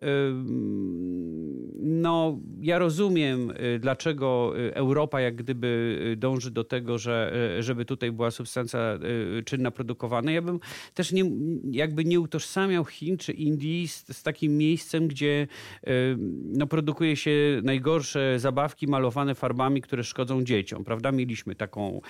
no, 1.80 2.38
ja 2.60 2.78
rozumiem, 2.78 3.52
dlaczego 3.80 4.52
Europa 4.74 5.20
jak 5.20 5.36
gdyby 5.36 6.14
dąży 6.16 6.50
do 6.50 6.64
tego, 6.64 6.98
że, 6.98 7.32
żeby 7.60 7.84
tutaj 7.84 8.12
była 8.16 8.30
substancja 8.30 8.98
y, 9.38 9.42
czynna 9.42 9.70
produkowana. 9.70 10.32
Ja 10.32 10.42
bym 10.42 10.60
też 10.94 11.12
nie, 11.12 11.24
jakby 11.70 12.04
nie 12.04 12.20
utożsamiał 12.20 12.84
Chin 12.84 13.18
czy 13.18 13.32
Indii 13.32 13.88
z, 13.88 14.16
z 14.16 14.22
takim 14.22 14.58
miejscem, 14.58 15.08
gdzie 15.08 15.46
y, 15.86 16.16
no, 16.44 16.66
produkuje 16.66 17.16
się 17.16 17.60
najgorsze 17.62 18.38
zabawki 18.38 18.86
malowane 18.86 19.34
farbami, 19.34 19.82
które 19.82 20.04
szkodzą 20.04 20.44
dzieciom. 20.44 20.84
Prawda? 20.84 21.12
Mieliśmy 21.12 21.54
taką, 21.54 22.00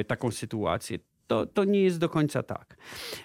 y, 0.00 0.04
taką 0.04 0.30
sytuację 0.30 0.98
to, 1.28 1.46
to 1.46 1.64
nie 1.64 1.82
jest 1.82 1.98
do 1.98 2.08
końca 2.08 2.42
tak. 2.42 2.76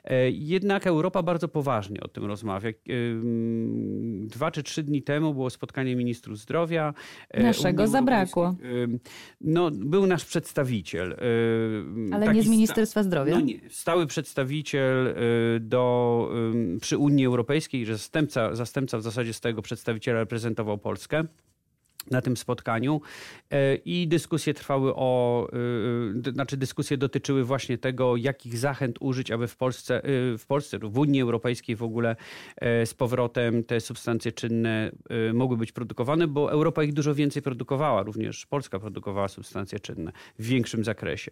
E, 0.04 0.30
jednak 0.30 0.88
Europa 0.88 1.24
bardzo 1.24 1.48
poważnie 1.48 2.02
o 2.02 2.08
tym 2.08 2.26
rozmawia. 2.26 2.70
E, 2.70 2.74
dwa 4.28 4.52
czy 4.52 4.64
trzy 4.64 4.84
dni 4.84 5.04
temu 5.04 5.34
było 5.34 5.50
spotkanie 5.50 5.96
ministrów 5.96 6.40
zdrowia. 6.40 6.94
E, 7.30 7.44
Naszego 7.44 7.88
zabrakło. 7.88 8.56
No, 9.42 9.72
był 9.72 10.08
nasz 10.08 10.26
przedstawiciel. 10.26 11.18
Ale 12.12 12.34
nie 12.34 12.44
z 12.44 12.48
Ministerstwa 12.48 13.04
Zdrowia? 13.04 13.36
No 13.36 13.42
nie, 13.42 13.60
stały 13.70 14.08
przedstawiciel 14.08 15.16
do, 15.60 16.30
przy 16.82 16.98
Unii 16.98 17.26
Europejskiej, 17.26 17.86
że 17.86 17.94
zastępca, 17.98 18.56
zastępca 18.56 18.98
w 18.98 19.02
zasadzie 19.02 19.34
z 19.34 19.40
tego 19.40 19.62
przedstawiciela 19.62 20.20
reprezentował 20.20 20.78
Polskę 20.78 21.24
na 22.12 22.22
tym 22.22 22.38
spotkaniu 22.38 23.02
e, 23.52 23.76
i 23.76 24.08
dyskusje 24.08 24.54
trwały 24.54 24.96
o, 24.96 25.48
e, 26.28 26.32
znaczy 26.32 26.58
dyskusje 26.58 26.98
dotyczyły 26.98 27.44
właśnie 27.44 27.78
tego, 27.78 28.18
jakich 28.18 28.58
zachęt 28.58 28.98
użyć, 29.00 29.32
aby 29.32 29.48
w 29.48 29.58
Polsce, 29.58 30.04
e, 30.04 30.38
w 30.38 30.46
Polsce, 30.48 30.80
w 30.80 30.98
Unii 30.98 31.22
Europejskiej 31.22 31.76
w 31.76 31.84
ogóle 31.84 32.16
z 32.86 32.94
powrotem 32.94 33.64
te 33.64 33.82
substancje 33.82 34.32
czynne 34.32 34.92
mogły 35.34 35.58
być 35.58 35.72
produkowane, 35.72 36.28
bo 36.28 36.52
Europa 36.52 36.84
ich 36.84 36.94
dużo 36.94 37.16
więcej 37.16 37.42
produkowała, 37.42 38.04
również 38.04 38.46
Polska 38.46 38.80
produkowała 38.80 39.28
substancje 39.28 39.80
czynne 39.80 40.12
w 40.40 40.46
większym 40.46 40.84
zakresie. 40.84 41.32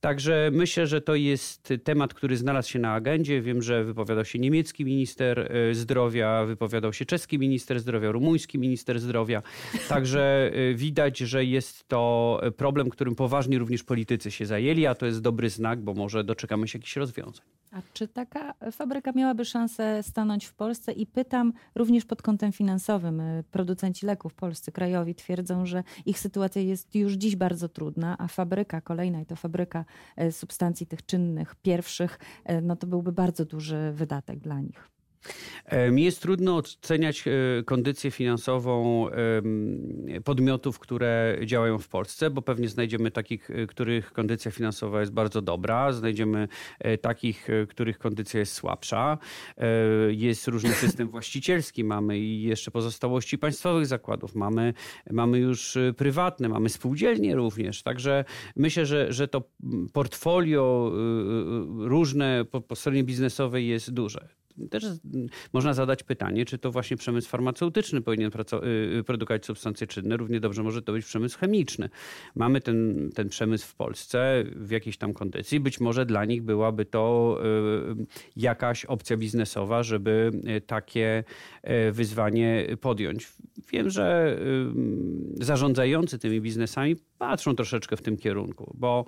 Także 0.00 0.50
myślę, 0.52 0.86
że 0.86 1.00
to 1.00 1.14
jest 1.14 1.72
temat, 1.84 2.14
który 2.14 2.36
znalazł 2.36 2.70
się 2.70 2.78
na 2.78 2.92
agendzie. 2.92 3.42
Wiem, 3.42 3.62
że 3.62 3.84
wypowiadał 3.84 4.24
się 4.24 4.38
niemiecki 4.38 4.84
minister 4.84 5.52
zdrowia, 5.72 6.44
wypowiadał 6.44 6.92
się 6.92 7.04
czeski 7.04 7.38
minister 7.38 7.80
zdrowia, 7.80 8.10
rumuński 8.10 8.58
minister 8.58 9.00
zdrowia. 9.00 9.42
Także 9.88 10.05
Także 10.06 10.50
y, 10.54 10.74
widać, 10.74 11.18
że 11.18 11.44
jest 11.44 11.88
to 11.88 12.40
problem, 12.56 12.90
którym 12.90 13.14
poważnie 13.14 13.58
również 13.58 13.84
politycy 13.84 14.30
się 14.30 14.46
zajęli, 14.46 14.86
a 14.86 14.94
to 14.94 15.06
jest 15.06 15.20
dobry 15.20 15.50
znak, 15.50 15.80
bo 15.80 15.94
może 15.94 16.24
doczekamy 16.24 16.68
się 16.68 16.78
jakichś 16.78 16.96
rozwiązań. 16.96 17.46
A 17.72 17.82
czy 17.92 18.08
taka 18.08 18.54
fabryka 18.72 19.12
miałaby 19.12 19.44
szansę 19.44 20.02
stanąć 20.02 20.44
w 20.44 20.54
Polsce? 20.54 20.92
I 20.92 21.06
pytam 21.06 21.52
również 21.74 22.04
pod 22.04 22.22
kątem 22.22 22.52
finansowym. 22.52 23.22
Producenci 23.50 24.06
leków 24.06 24.34
polscy, 24.34 24.72
krajowi 24.72 25.14
twierdzą, 25.14 25.66
że 25.66 25.82
ich 26.06 26.18
sytuacja 26.18 26.62
jest 26.62 26.94
już 26.94 27.12
dziś 27.12 27.36
bardzo 27.36 27.68
trudna, 27.68 28.16
a 28.18 28.28
fabryka 28.28 28.80
kolejna, 28.80 29.20
i 29.20 29.26
to 29.26 29.36
fabryka 29.36 29.84
substancji 30.30 30.86
tych 30.86 31.06
czynnych, 31.06 31.54
pierwszych, 31.54 32.18
no 32.62 32.76
to 32.76 32.86
byłby 32.86 33.12
bardzo 33.12 33.44
duży 33.44 33.92
wydatek 33.94 34.38
dla 34.38 34.60
nich. 34.60 34.95
E, 35.66 35.90
mi 35.90 36.04
jest 36.04 36.22
trudno 36.22 36.56
oceniać 36.56 37.24
e, 37.28 37.62
kondycję 37.62 38.10
finansową 38.10 39.06
podmiotów, 40.24 40.78
które 40.78 41.38
działają 41.44 41.78
w 41.78 41.88
Polsce, 41.88 42.30
bo 42.30 42.42
pewnie 42.42 42.68
znajdziemy 42.68 43.10
takich, 43.10 43.50
e, 43.50 43.66
których 43.66 44.12
kondycja 44.12 44.50
finansowa 44.50 45.00
jest 45.00 45.12
bardzo 45.12 45.42
dobra, 45.42 45.92
znajdziemy 45.92 46.48
takich, 47.00 47.48
których 47.68 47.98
kondycja 47.98 48.40
jest 48.40 48.52
słabsza. 48.52 49.18
Jest 50.08 50.48
różny 50.48 50.70
system 50.84 51.08
właścicielski, 51.08 51.84
mamy 51.84 52.18
i 52.18 52.42
jeszcze 52.42 52.70
pozostałości 52.70 53.38
państwowych 53.38 53.86
zakładów, 53.86 54.34
mamy, 54.34 54.74
mamy 55.10 55.38
już 55.38 55.78
prywatne, 55.96 56.48
mamy 56.48 56.68
spółdzielnie 56.68 57.34
również. 57.34 57.82
Także 57.82 58.24
myślę, 58.56 58.86
że, 58.86 59.12
że 59.12 59.28
to 59.28 59.42
portfolio 59.92 60.92
różne 61.78 62.44
po, 62.50 62.60
po 62.60 62.76
stronie 62.76 63.04
biznesowej 63.04 63.68
jest 63.68 63.90
duże 63.90 64.28
też 64.70 64.84
można 65.52 65.74
zadać 65.74 66.02
pytanie, 66.02 66.44
czy 66.44 66.58
to 66.58 66.70
właśnie 66.70 66.96
przemysł 66.96 67.28
farmaceutyczny 67.28 68.00
powinien 68.00 68.30
y, 68.30 68.98
y, 68.98 69.04
produkować 69.04 69.46
substancje 69.46 69.86
czynne. 69.86 70.16
Równie 70.16 70.40
dobrze 70.40 70.62
może 70.62 70.82
to 70.82 70.92
być 70.92 71.04
przemysł 71.04 71.38
chemiczny. 71.38 71.88
Mamy 72.34 72.60
ten, 72.60 73.10
ten 73.14 73.28
przemysł 73.28 73.68
w 73.68 73.74
Polsce 73.74 74.44
w 74.56 74.70
jakiejś 74.70 74.96
tam 74.96 75.12
kondycji. 75.12 75.60
Być 75.60 75.80
może 75.80 76.06
dla 76.06 76.24
nich 76.24 76.42
byłaby 76.42 76.84
to 76.84 77.38
y, 78.00 78.06
jakaś 78.36 78.84
opcja 78.84 79.16
biznesowa, 79.16 79.82
żeby 79.82 80.30
takie 80.66 81.24
wyzwanie 81.92 82.66
podjąć. 82.80 83.32
Wiem, 83.72 83.90
że 83.90 84.38
zarządzający 85.40 86.18
tymi 86.18 86.40
biznesami 86.40 86.96
patrzą 87.18 87.56
troszeczkę 87.56 87.96
w 87.96 88.02
tym 88.02 88.16
kierunku, 88.16 88.74
bo 88.78 89.04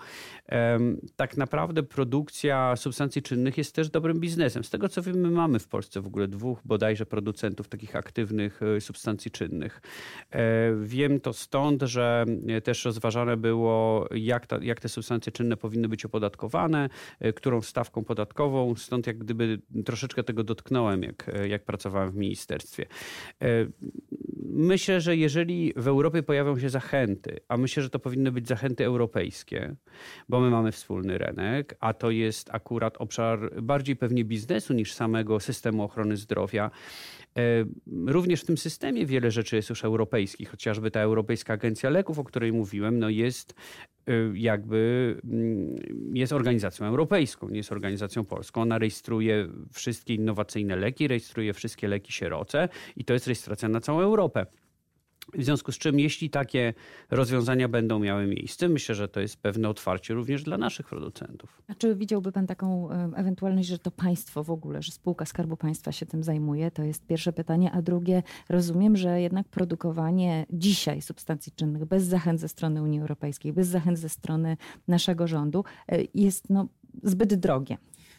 tak 1.16 1.36
naprawdę 1.36 1.82
produkcja 1.82 2.76
substancji 2.76 3.22
czynnych 3.22 3.58
jest 3.58 3.74
też 3.74 3.90
dobrym 3.90 4.20
biznesem. 4.20 4.64
Z 4.64 4.70
tego 4.70 4.88
co 4.88 5.02
wiemy, 5.02 5.30
mamy 5.30 5.58
w 5.58 5.68
Polsce 5.68 6.00
w 6.00 6.06
ogóle 6.06 6.28
dwóch 6.28 6.58
bodajże 6.64 7.06
producentów 7.06 7.68
takich 7.68 7.96
aktywnych 7.96 8.60
e, 8.62 8.80
substancji 8.80 9.30
czynnych. 9.30 9.80
E, 10.30 10.40
wiem 10.82 11.20
to 11.20 11.32
stąd, 11.32 11.82
że 11.82 12.24
e, 12.48 12.60
też 12.60 12.84
rozważane 12.84 13.36
było, 13.36 14.08
jak, 14.14 14.46
ta, 14.46 14.58
jak 14.62 14.80
te 14.80 14.88
substancje 14.88 15.32
czynne 15.32 15.56
powinny 15.56 15.88
być 15.88 16.04
opodatkowane, 16.04 16.88
którą 17.34 17.62
stawką 17.62 18.04
podatkową. 18.04 18.74
Stąd 18.76 19.06
jak 19.06 19.18
gdyby 19.18 19.60
troszeczkę 19.84 20.22
tego 20.22 20.44
dotknąłem, 20.44 21.02
jak, 21.02 21.30
jak 21.48 21.64
pracowałem 21.64 22.10
w 22.10 22.16
ministerstwie. 22.16 22.86
Myślę, 24.50 25.00
że 25.00 25.16
jeżeli 25.16 25.72
w 25.76 25.88
Europie 25.88 26.22
pojawią 26.22 26.58
się 26.58 26.68
zachęty, 26.68 27.40
a 27.48 27.56
myślę, 27.56 27.82
że 27.82 27.90
to 27.90 27.98
powinny 27.98 28.32
być 28.32 28.48
zachęty 28.48 28.84
europejskie, 28.84 29.74
bo 30.28 30.40
my 30.40 30.50
mamy 30.50 30.72
wspólny 30.72 31.18
rynek, 31.18 31.76
a 31.80 31.94
to 31.94 32.10
jest 32.10 32.50
akurat 32.52 32.96
obszar 32.96 33.62
bardziej 33.62 33.96
pewnie 33.96 34.24
biznesu 34.24 34.74
niż 34.74 34.94
samego 34.94 35.40
systemu 35.40 35.82
ochrony 35.82 36.16
zdrowia. 36.16 36.70
E, 37.38 37.64
również 38.06 38.42
w 38.42 38.44
tym 38.44 38.58
systemie 38.58 39.06
wiele 39.06 39.30
rzeczy 39.30 39.56
jest 39.56 39.68
już 39.68 39.84
europejskich, 39.84 40.50
chociażby 40.50 40.90
ta 40.90 41.00
Europejska 41.00 41.52
Agencja 41.52 41.90
Leków, 41.90 42.18
o 42.18 42.24
której 42.24 42.52
mówiłem, 42.52 42.98
no 42.98 43.08
jest 43.08 43.54
e, 44.06 44.12
jakby 44.34 45.14
mm, 45.24 45.76
jest 46.14 46.32
organizacją 46.32 46.86
europejską, 46.86 47.48
nie 47.48 47.56
jest 47.56 47.72
organizacją 47.72 48.24
polską. 48.24 48.62
Ona 48.62 48.78
rejestruje 48.78 49.48
wszystkie 49.72 50.14
innowacyjne 50.14 50.76
leki, 50.76 51.08
rejestruje 51.08 51.52
wszystkie 51.52 51.88
leki 51.88 52.12
sieroce 52.12 52.68
i 52.96 53.04
to 53.04 53.12
jest 53.12 53.26
rejestracja 53.26 53.68
na 53.68 53.80
całą 53.80 54.00
Europę. 54.00 54.46
W 55.34 55.44
związku 55.44 55.72
z 55.72 55.78
czym, 55.78 56.00
jeśli 56.00 56.30
takie 56.30 56.74
rozwiązania 57.10 57.68
będą 57.68 57.98
miały 57.98 58.26
miejsce, 58.26 58.68
myślę, 58.68 58.94
że 58.94 59.08
to 59.08 59.20
jest 59.20 59.36
pewne 59.36 59.68
otwarcie 59.68 60.14
również 60.14 60.42
dla 60.42 60.58
naszych 60.58 60.86
producentów. 60.86 61.62
A 61.68 61.74
czy 61.74 61.94
widziałby 61.94 62.32
Pan 62.32 62.46
taką 62.46 62.90
ewentualność, 63.14 63.68
że 63.68 63.78
to 63.78 63.90
państwo 63.90 64.44
w 64.44 64.50
ogóle, 64.50 64.82
że 64.82 64.92
spółka 64.92 65.24
Skarbu 65.24 65.56
Państwa 65.56 65.92
się 65.92 66.06
tym 66.06 66.22
zajmuje? 66.22 66.70
To 66.70 66.82
jest 66.82 67.06
pierwsze 67.06 67.32
pytanie. 67.32 67.72
A 67.72 67.82
drugie, 67.82 68.22
rozumiem, 68.48 68.96
że 68.96 69.20
jednak 69.20 69.48
produkowanie 69.48 70.46
dzisiaj 70.50 71.02
substancji 71.02 71.52
czynnych 71.52 71.84
bez 71.84 72.04
zachęt 72.04 72.40
ze 72.40 72.48
strony 72.48 72.82
Unii 72.82 73.00
Europejskiej, 73.00 73.52
bez 73.52 73.68
zachęt 73.68 73.98
ze 73.98 74.08
strony 74.08 74.56
naszego 74.88 75.26
rządu 75.26 75.64
e, 75.88 75.98
jest 76.14 76.50
no, 76.50 76.68
zbyt 77.02 77.34
drogie. 77.34 77.78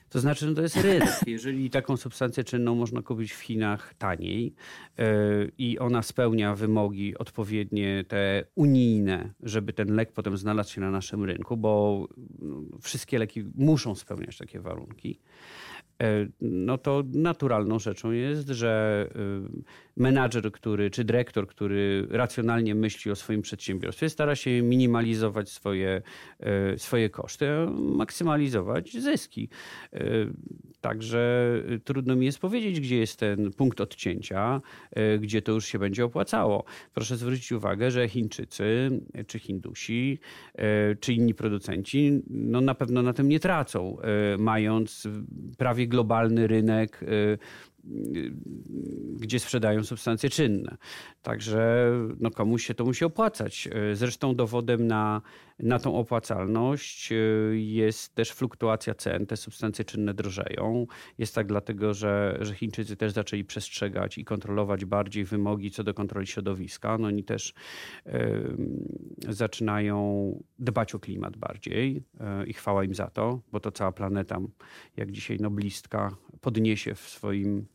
To 0.10 0.20
znaczy, 0.20 0.46
no 0.46 0.54
to 0.54 0.62
jest 0.62 0.78
rynek. 0.78 1.10
Jeżeli 1.28 1.70
taką 1.70 1.98
substancję 1.98 2.44
czynną 2.44 2.76
można 2.76 3.02
kupić 3.02 3.34
w 3.34 3.40
Chinach 3.40 3.94
taniej 3.94 4.54
yy, 4.98 5.52
i 5.58 5.80
ona 5.80 6.02
spełnia 6.02 6.56
wymogi 6.56 7.18
odpowiednie 7.18 8.04
te 8.08 8.44
unijne, 8.56 9.34
żeby 9.44 9.74
ten 9.74 9.96
lek 9.96 10.12
potem 10.12 10.38
znalazł 10.38 10.74
się 10.74 10.82
na 10.82 10.92
naszym 10.92 11.24
rynku, 11.24 11.58
bo 11.58 12.08
no, 12.40 12.62
wszystkie 12.82 13.20
leki 13.20 13.44
muszą 13.56 13.96
spełniać 13.96 14.38
takie 14.38 14.60
warunki, 14.60 15.20
no 16.42 16.78
to 16.78 17.04
naturalną 17.14 17.80
rzeczą 17.80 18.12
jest, 18.12 18.48
że 18.48 19.08
y, 19.16 20.00
menadżer, 20.00 20.52
który, 20.52 20.90
czy 20.90 21.04
dyrektor, 21.04 21.48
który 21.48 22.08
racjonalnie 22.10 22.76
myśli 22.76 23.12
o 23.12 23.16
swoim 23.16 23.42
przedsiębiorstwie, 23.42 24.10
stara 24.10 24.36
się 24.36 24.62
minimalizować 24.62 25.50
swoje, 25.50 26.02
e, 26.40 26.78
swoje 26.78 27.10
koszty, 27.10 27.48
maksymalizować 27.78 28.94
zyski. 28.94 29.50
E, 29.94 30.00
także 30.82 31.54
trudno 31.84 32.16
mi 32.16 32.26
jest 32.26 32.40
powiedzieć, 32.40 32.80
gdzie 32.80 32.98
jest 32.98 33.20
ten 33.20 33.52
punkt 33.52 33.82
odcięcia, 33.82 34.62
gdzie 35.20 35.42
to 35.42 35.52
już 35.52 35.66
się 35.66 35.80
będzie 35.80 36.06
opłacało. 36.06 36.64
Proszę 36.94 37.18
zwrócić 37.18 37.52
uwagę, 37.52 37.92
że 37.92 38.10
Chińczycy, 38.10 38.90
czy 39.28 39.40
Hindusi, 39.40 40.20
czy 41.00 41.14
inni 41.14 41.34
producenci, 41.34 42.22
no 42.30 42.62
na 42.62 42.76
pewno 42.76 43.02
na 43.02 43.14
tym 43.14 43.30
nie 43.30 43.40
tracą, 43.40 43.98
mając 44.38 45.08
prawie 45.58 45.88
globalny 45.90 46.48
rynek 46.48 47.02
y, 47.02 47.38
gdzie 49.16 49.40
sprzedają 49.40 49.84
substancje 49.84 50.30
czynne. 50.30 50.78
Także 51.22 51.92
no, 52.20 52.32
komuś 52.32 52.66
się 52.66 52.74
to 52.74 52.86
musi 52.86 53.06
opłacać. 53.06 53.70
Zresztą 53.94 54.36
dowodem 54.36 54.88
na, 54.88 55.22
na 55.60 55.80
tą 55.80 55.96
opłacalność 55.96 57.12
y, 57.12 57.60
jest 57.60 58.16
też 58.16 58.32
fluktuacja 58.32 58.96
cen. 58.96 59.26
Te 59.26 59.38
substancje 59.38 59.86
czynne 59.86 60.14
drożeją. 60.14 60.88
Jest 61.18 61.36
tak 61.36 61.48
dlatego, 61.48 61.94
że, 61.94 62.38
że 62.42 62.56
Chińczycy 62.56 62.96
też 62.96 63.12
zaczęli 63.12 63.44
przestrzegać 63.44 64.18
i 64.18 64.26
kontrolować 64.26 64.86
bardziej 64.86 65.26
wymogi 65.26 65.72
co 65.72 65.84
do 65.84 65.94
kontroli 65.94 66.28
środowiska. 66.28 66.98
No, 66.98 67.08
oni 67.08 67.24
też 67.24 67.54
y, 68.08 68.12
zaczynają 69.30 70.44
dbać 70.60 70.96
o 70.96 71.00
klimat 71.00 71.38
bardziej 71.38 72.04
y, 72.44 72.48
i 72.48 72.54
chwała 72.54 72.84
im 72.84 72.96
za 72.96 73.10
to, 73.10 73.42
bo 73.52 73.60
to 73.60 73.72
cała 73.72 73.92
planeta, 73.92 74.40
jak 74.98 75.12
dzisiaj 75.12 75.38
noblistka 75.38 76.16
podniesie 76.42 76.96
w 76.96 77.00
swoim 77.00 77.66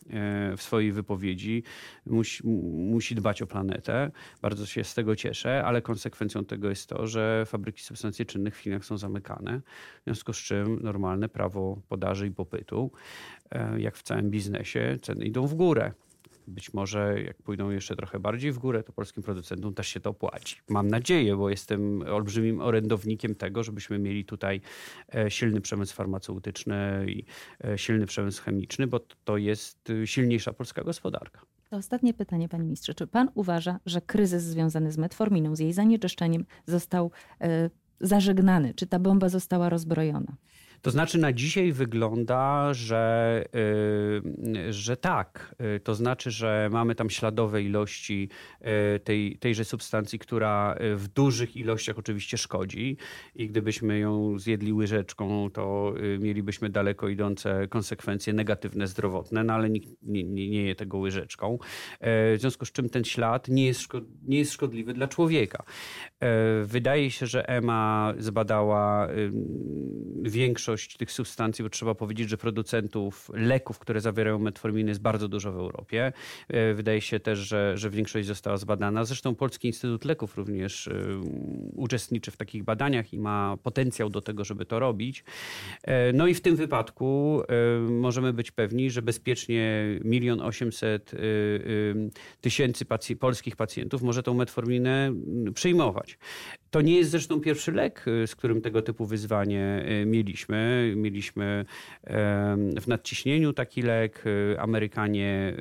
w 0.56 0.62
swojej 0.62 0.92
wypowiedzi, 0.92 1.62
musi, 2.06 2.46
musi 2.46 3.14
dbać 3.14 3.42
o 3.42 3.46
planetę. 3.46 4.10
Bardzo 4.42 4.66
się 4.66 4.84
z 4.84 4.94
tego 4.94 5.16
cieszę, 5.16 5.64
ale 5.64 5.82
konsekwencją 5.82 6.44
tego 6.44 6.68
jest 6.68 6.88
to, 6.88 7.06
że 7.06 7.44
fabryki 7.46 7.82
substancji 7.82 8.26
czynnych 8.26 8.56
w 8.56 8.58
Chinach 8.58 8.84
są 8.84 8.98
zamykane, 8.98 9.60
w 10.00 10.04
związku 10.04 10.32
z 10.32 10.36
czym 10.36 10.82
normalne 10.82 11.28
prawo 11.28 11.80
podaży 11.88 12.26
i 12.26 12.30
popytu, 12.30 12.90
e, 13.50 13.80
jak 13.80 13.96
w 13.96 14.02
całym 14.02 14.30
biznesie, 14.30 14.98
ceny 15.02 15.24
idą 15.24 15.46
w 15.46 15.54
górę. 15.54 15.92
Być 16.46 16.74
może 16.74 17.22
jak 17.22 17.42
pójdą 17.42 17.70
jeszcze 17.70 17.96
trochę 17.96 18.18
bardziej 18.18 18.52
w 18.52 18.58
górę, 18.58 18.82
to 18.82 18.92
polskim 18.92 19.22
producentom 19.22 19.74
też 19.74 19.88
się 19.88 20.00
to 20.00 20.10
opłaci. 20.10 20.56
Mam 20.68 20.88
nadzieję, 20.88 21.36
bo 21.36 21.50
jestem 21.50 22.02
olbrzymim 22.02 22.60
orędownikiem 22.60 23.34
tego, 23.34 23.62
żebyśmy 23.62 23.98
mieli 23.98 24.24
tutaj 24.24 24.60
e, 25.14 25.30
silny 25.30 25.60
przemysł 25.60 25.94
farmaceutyczny 25.94 27.06
i 27.08 27.24
e, 27.64 27.78
silny 27.78 28.06
przemysł 28.06 28.42
chemiczny, 28.42 28.86
bo 28.86 29.00
to 29.24 29.36
jest 29.36 29.90
e, 29.90 30.06
silniejsza 30.06 30.52
polska 30.52 30.84
gospodarka. 30.84 31.40
To 31.70 31.76
ostatnie 31.76 32.14
pytanie, 32.14 32.48
panie 32.48 32.64
ministrze. 32.64 32.94
Czy 32.94 33.06
pan 33.06 33.30
uważa, 33.34 33.80
że 33.86 34.00
kryzys 34.00 34.42
związany 34.42 34.92
z 34.92 34.98
metforminą, 34.98 35.56
z 35.56 35.58
jej 35.58 35.72
zanieczyszczeniem 35.72 36.44
został 36.66 37.10
zażegnany? 38.00 38.74
Czy 38.74 38.86
ta 38.86 38.98
bomba 38.98 39.28
została 39.28 39.68
rozbrojona? 39.68 40.36
To 40.82 40.90
znaczy 40.90 41.18
na 41.18 41.32
dzisiaj 41.32 41.72
wygląda, 41.72 42.74
że, 42.74 43.44
yy, 44.42 44.72
że 44.72 44.96
tak. 44.96 45.54
Yy, 45.60 45.80
to 45.80 45.94
znaczy, 45.94 46.30
że 46.30 46.68
mamy 46.72 46.94
tam 46.94 47.10
śladowe 47.10 47.62
ilości 47.62 48.28
yy, 48.60 48.66
tej, 49.04 49.38
tejże 49.38 49.64
substancji, 49.64 50.18
która 50.18 50.76
w 50.96 51.08
dużych 51.08 51.56
ilościach 51.56 51.98
oczywiście 51.98 52.38
szkodzi 52.38 52.96
i 53.34 53.48
gdybyśmy 53.48 53.98
ją 53.98 54.38
zjedli 54.38 54.72
łyżeczką, 54.72 55.50
to 55.50 55.94
mielibyśmy 56.18 56.70
daleko 56.70 57.08
idące 57.08 57.68
konsekwencje 57.68 58.32
negatywne, 58.32 58.86
zdrowotne, 58.86 59.44
no 59.44 59.52
ale 59.52 59.70
nikt 59.70 59.88
nie, 60.02 60.24
nie, 60.24 60.50
nie 60.50 60.62
je 60.62 60.74
tego 60.74 60.98
łyżeczką. 60.98 61.58
W 62.00 62.36
związku 62.40 62.64
z 62.64 62.72
czym 62.72 62.88
ten 62.88 63.04
ślad 63.04 63.48
nie 63.48 63.66
jest, 63.66 63.88
nie 64.22 64.38
jest 64.38 64.52
szkodliwy 64.52 64.94
dla 64.94 65.08
człowieka. 65.08 65.64
Wydaje 66.64 67.10
się, 67.10 67.26
że 67.26 67.48
EMA 67.48 68.14
zbadała 68.18 69.08
większość 70.22 70.73
większość 70.74 70.96
tych 70.96 71.12
substancji, 71.12 71.62
bo 71.62 71.70
trzeba 71.70 71.94
powiedzieć, 71.94 72.28
że 72.28 72.36
producentów 72.36 73.30
leków, 73.34 73.78
które 73.78 74.00
zawierają 74.00 74.38
metforminę 74.38 74.90
jest 74.90 75.00
bardzo 75.00 75.28
dużo 75.28 75.52
w 75.52 75.56
Europie. 75.56 76.12
Wydaje 76.74 77.00
się 77.00 77.20
też, 77.20 77.38
że, 77.38 77.78
że 77.78 77.90
większość 77.90 78.26
została 78.26 78.56
zbadana. 78.56 79.04
Zresztą 79.04 79.34
Polski 79.34 79.68
Instytut 79.68 80.04
Leków 80.04 80.36
również 80.36 80.90
uczestniczy 81.76 82.30
w 82.30 82.36
takich 82.36 82.64
badaniach 82.64 83.12
i 83.12 83.18
ma 83.18 83.56
potencjał 83.62 84.10
do 84.10 84.20
tego, 84.20 84.44
żeby 84.44 84.64
to 84.64 84.78
robić. 84.78 85.24
No 86.14 86.26
i 86.26 86.34
w 86.34 86.40
tym 86.40 86.56
wypadku 86.56 87.42
możemy 87.90 88.32
być 88.32 88.50
pewni, 88.50 88.90
że 88.90 89.02
bezpiecznie 89.02 89.84
milion 90.04 90.40
osiemset 90.40 91.12
tysięcy 92.40 92.84
polskich 93.20 93.56
pacjentów 93.56 94.02
może 94.02 94.22
tą 94.22 94.34
metforminę 94.34 95.12
przyjmować. 95.54 96.18
To 96.74 96.80
nie 96.80 96.96
jest 96.96 97.10
zresztą 97.10 97.40
pierwszy 97.40 97.72
lek, 97.72 98.04
y, 98.08 98.26
z 98.26 98.36
którym 98.36 98.60
tego 98.60 98.82
typu 98.82 99.06
wyzwanie 99.06 99.86
y, 100.02 100.06
mieliśmy. 100.06 100.92
Mieliśmy 100.96 101.64
w 102.80 102.86
nadciśnieniu 102.86 103.52
taki 103.52 103.82
lek. 103.82 104.24
Y, 104.26 104.60
Amerykanie 104.60 105.56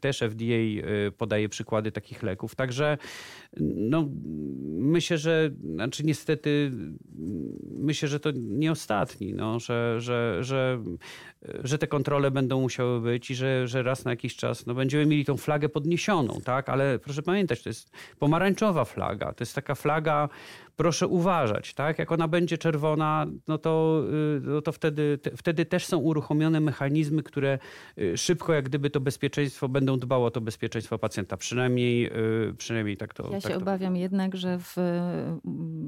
też 0.00 0.18
FDA 0.18 0.88
podaje 1.16 1.48
przykłady 1.48 1.92
takich 1.92 2.22
leków. 2.22 2.54
Także 2.54 2.98
no, 3.60 4.08
myślę, 4.66 5.18
że 5.18 5.50
znaczy 5.74 6.04
niestety 6.04 6.70
myślę, 7.78 8.08
że 8.08 8.20
to 8.20 8.30
nie 8.34 8.72
ostatni, 8.72 9.34
no, 9.34 9.60
że, 9.60 10.00
że, 10.00 10.38
że, 10.40 10.82
że 11.64 11.78
te 11.78 11.86
kontrole 11.86 12.30
będą 12.30 12.60
musiały 12.60 13.00
być 13.00 13.30
i 13.30 13.34
że, 13.34 13.68
że 13.68 13.82
raz 13.82 14.04
na 14.04 14.10
jakiś 14.10 14.36
czas 14.36 14.66
no, 14.66 14.74
będziemy 14.74 15.06
mieli 15.06 15.24
tą 15.24 15.36
flagę 15.36 15.68
podniesioną, 15.68 16.40
tak? 16.44 16.68
Ale 16.68 16.98
proszę 16.98 17.22
pamiętać, 17.22 17.62
to 17.62 17.68
jest 17.68 17.90
pomarańczowa 18.18 18.84
flaga. 18.84 19.32
To 19.32 19.42
jest 19.42 19.54
taka 19.54 19.74
flaga 19.74 19.95
Gaga 20.00 20.30
proszę 20.76 21.06
uważać, 21.06 21.74
tak? 21.74 21.98
Jak 21.98 22.12
ona 22.12 22.28
będzie 22.28 22.58
czerwona, 22.58 23.26
no 23.48 23.58
to, 23.58 24.02
y, 24.36 24.40
no 24.40 24.62
to 24.62 24.72
wtedy, 24.72 25.18
te, 25.22 25.30
wtedy 25.36 25.64
też 25.64 25.86
są 25.86 25.98
uruchomione 25.98 26.60
mechanizmy, 26.60 27.22
które 27.22 27.58
y, 27.98 28.16
szybko 28.16 28.52
jak 28.52 28.64
gdyby 28.64 28.90
to 28.90 29.00
bezpieczeństwo, 29.00 29.68
będą 29.68 29.98
dbało 29.98 30.26
o 30.26 30.30
to 30.30 30.40
bezpieczeństwo 30.40 30.98
pacjenta. 30.98 31.36
Przynajmniej, 31.36 32.06
y, 32.50 32.54
przynajmniej 32.58 32.96
tak 32.96 33.14
to 33.14 33.22
Ja 33.22 33.30
tak 33.30 33.42
się 33.42 33.48
to 33.48 33.56
obawiam 33.56 33.78
wygląda. 33.78 33.98
jednak, 34.00 34.36
że 34.36 34.58
w 34.58 34.76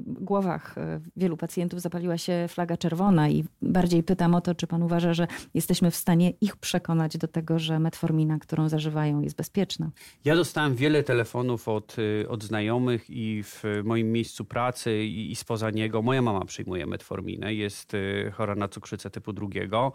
głowach 0.07 0.75
wielu 1.15 1.37
pacjentów 1.37 1.81
zapaliła 1.81 2.17
się 2.17 2.45
flaga 2.49 2.77
czerwona 2.77 3.29
i 3.29 3.45
bardziej 3.61 4.03
pytam 4.03 4.35
o 4.35 4.41
to, 4.41 4.55
czy 4.55 4.67
pan 4.67 4.83
uważa, 4.83 5.13
że 5.13 5.27
jesteśmy 5.53 5.91
w 5.91 5.95
stanie 5.95 6.33
ich 6.41 6.57
przekonać 6.57 7.17
do 7.17 7.27
tego, 7.27 7.59
że 7.59 7.79
metformina, 7.79 8.39
którą 8.39 8.69
zażywają 8.69 9.21
jest 9.21 9.35
bezpieczna. 9.35 9.89
Ja 10.25 10.35
dostałem 10.35 10.75
wiele 10.75 11.03
telefonów 11.03 11.67
od, 11.67 11.95
od 12.29 12.43
znajomych 12.43 13.09
i 13.09 13.43
w 13.43 13.63
moim 13.83 14.11
miejscu 14.11 14.45
pracy 14.45 14.78
i, 14.87 15.31
i 15.31 15.35
spoza 15.35 15.69
niego. 15.69 16.01
Moja 16.01 16.21
mama 16.21 16.45
przyjmuje 16.45 16.85
metforminę, 16.85 17.53
jest 17.53 17.93
y, 17.93 18.31
chora 18.33 18.55
na 18.55 18.67
cukrzycę 18.67 19.09
typu 19.09 19.33
drugiego. 19.33 19.91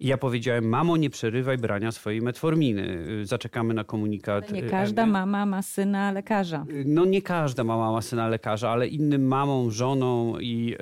I 0.00 0.06
ja 0.06 0.18
powiedziałem, 0.18 0.68
mamo, 0.68 0.96
nie 0.96 1.10
przerywaj 1.10 1.58
brania 1.58 1.92
swojej 1.92 2.22
metforminy. 2.22 3.06
Y, 3.22 3.26
Zaczekamy 3.26 3.74
na 3.74 3.84
komunikat. 3.84 4.52
Nie 4.52 4.64
y, 4.64 4.70
każda 4.70 5.06
mama 5.06 5.46
ma 5.46 5.62
syna 5.62 6.12
lekarza. 6.12 6.66
No 6.84 7.04
nie 7.04 7.22
każda 7.22 7.64
mama 7.64 7.92
ma 7.92 8.02
syna 8.02 8.28
lekarza, 8.28 8.70
ale 8.70 8.88
innym 8.88 9.26
mamom, 9.26 9.70
żoną 9.70 10.38
i, 10.40 10.74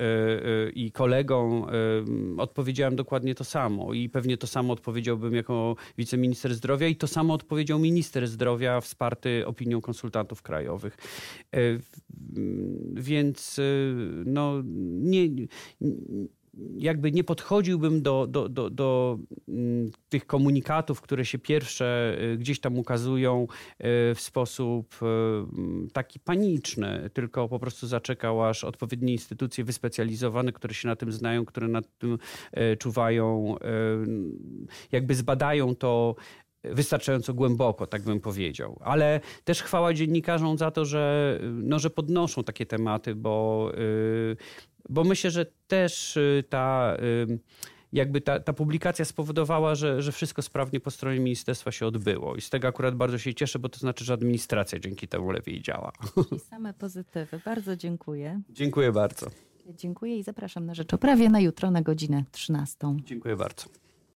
i 0.73 0.91
kolegom 0.91 1.67
y, 2.37 2.41
odpowiedziałem 2.41 2.95
dokładnie 2.95 3.35
to 3.35 3.43
samo. 3.43 3.93
I 3.93 4.09
pewnie 4.09 4.37
to 4.37 4.47
samo 4.47 4.73
odpowiedziałbym 4.73 5.35
jako 5.35 5.75
wiceminister 5.97 6.55
zdrowia 6.55 6.87
i 6.87 6.95
to 6.95 7.07
samo 7.07 7.33
odpowiedział 7.33 7.79
minister 7.79 8.27
zdrowia 8.27 8.81
wsparty 8.81 9.47
opinią 9.47 9.81
konsultantów 9.81 10.41
krajowych. 10.41 10.97
Y, 11.55 11.79
Więc 13.47 13.59
y, 13.59 14.23
no 14.25 14.61
nie 15.01 15.29
jakby 16.77 17.11
nie 17.11 17.23
podchodziłbym 17.23 18.01
do, 18.01 18.27
do, 18.27 18.49
do, 18.49 18.69
do 18.69 19.19
mm, 19.47 19.91
tych 20.09 20.25
komunikatów, 20.25 21.01
które 21.01 21.25
się 21.25 21.39
pierwsze 21.39 22.17
y, 22.33 22.37
gdzieś 22.37 22.59
tam 22.59 22.79
ukazują 22.79 23.43
y, 23.43 24.15
w 24.15 24.17
sposób 24.19 24.95
y, 25.01 25.91
taki 25.93 26.19
paniczny, 26.19 27.09
tylko 27.13 27.49
po 27.49 27.59
prostu 27.59 27.87
zaczekał, 27.87 28.45
aż 28.45 28.63
odpowiednie 28.63 29.13
instytucje 29.13 29.63
wyspecjalizowane, 29.63 30.51
które 30.51 30.73
się 30.73 30.87
na 30.87 30.95
tym 30.95 31.11
znają, 31.11 31.45
które 31.45 31.67
nad 31.67 31.97
tym 31.97 32.17
czuwają, 32.79 33.55
jakby 34.91 35.15
zbadają 35.15 35.75
to 35.75 36.15
wystarczająco 36.63 37.33
głęboko, 37.33 37.87
tak 37.87 38.01
bym 38.01 38.19
powiedział. 38.19 38.79
Ale 38.83 39.19
też 39.43 39.63
chwała 39.63 39.93
dziennikarzom 39.93 40.57
za 40.57 40.71
to, 40.71 40.85
że, 40.85 41.39
no, 41.53 41.79
że 41.79 41.89
podnoszą 41.89 42.43
takie 42.43 42.65
tematy, 42.65 43.15
bo, 43.15 43.71
bo 44.89 45.03
myślę, 45.03 45.31
że 45.31 45.45
też 45.67 46.19
ta 46.49 46.97
jakby 47.93 48.21
ta, 48.21 48.39
ta 48.39 48.53
publikacja 48.53 49.05
spowodowała, 49.05 49.75
że, 49.75 50.01
że 50.01 50.11
wszystko 50.11 50.41
sprawnie 50.41 50.79
po 50.79 50.91
stronie 50.91 51.19
ministerstwa 51.19 51.71
się 51.71 51.87
odbyło. 51.87 52.35
I 52.35 52.41
z 52.41 52.49
tego 52.49 52.67
akurat 52.67 52.95
bardzo 52.95 53.17
się 53.17 53.33
cieszę, 53.33 53.59
bo 53.59 53.69
to 53.69 53.79
znaczy, 53.79 54.05
że 54.05 54.13
administracja 54.13 54.79
dzięki 54.79 55.07
temu 55.07 55.31
lepiej 55.31 55.61
działa. 55.61 55.91
I 56.35 56.39
same 56.39 56.73
pozytywy. 56.73 57.39
Bardzo 57.45 57.75
dziękuję. 57.75 58.41
Dziękuję 58.49 58.91
bardzo. 58.91 59.27
Dziękuję 59.69 60.17
i 60.17 60.23
zapraszam 60.23 60.65
na 60.65 60.73
rzecz 60.73 60.93
o 60.93 60.97
prawie 60.97 61.29
na 61.29 61.39
jutro 61.39 61.71
na 61.71 61.81
godzinę 61.81 62.23
13. 62.31 62.77
Dziękuję 63.05 63.35
bardzo. 63.35 63.86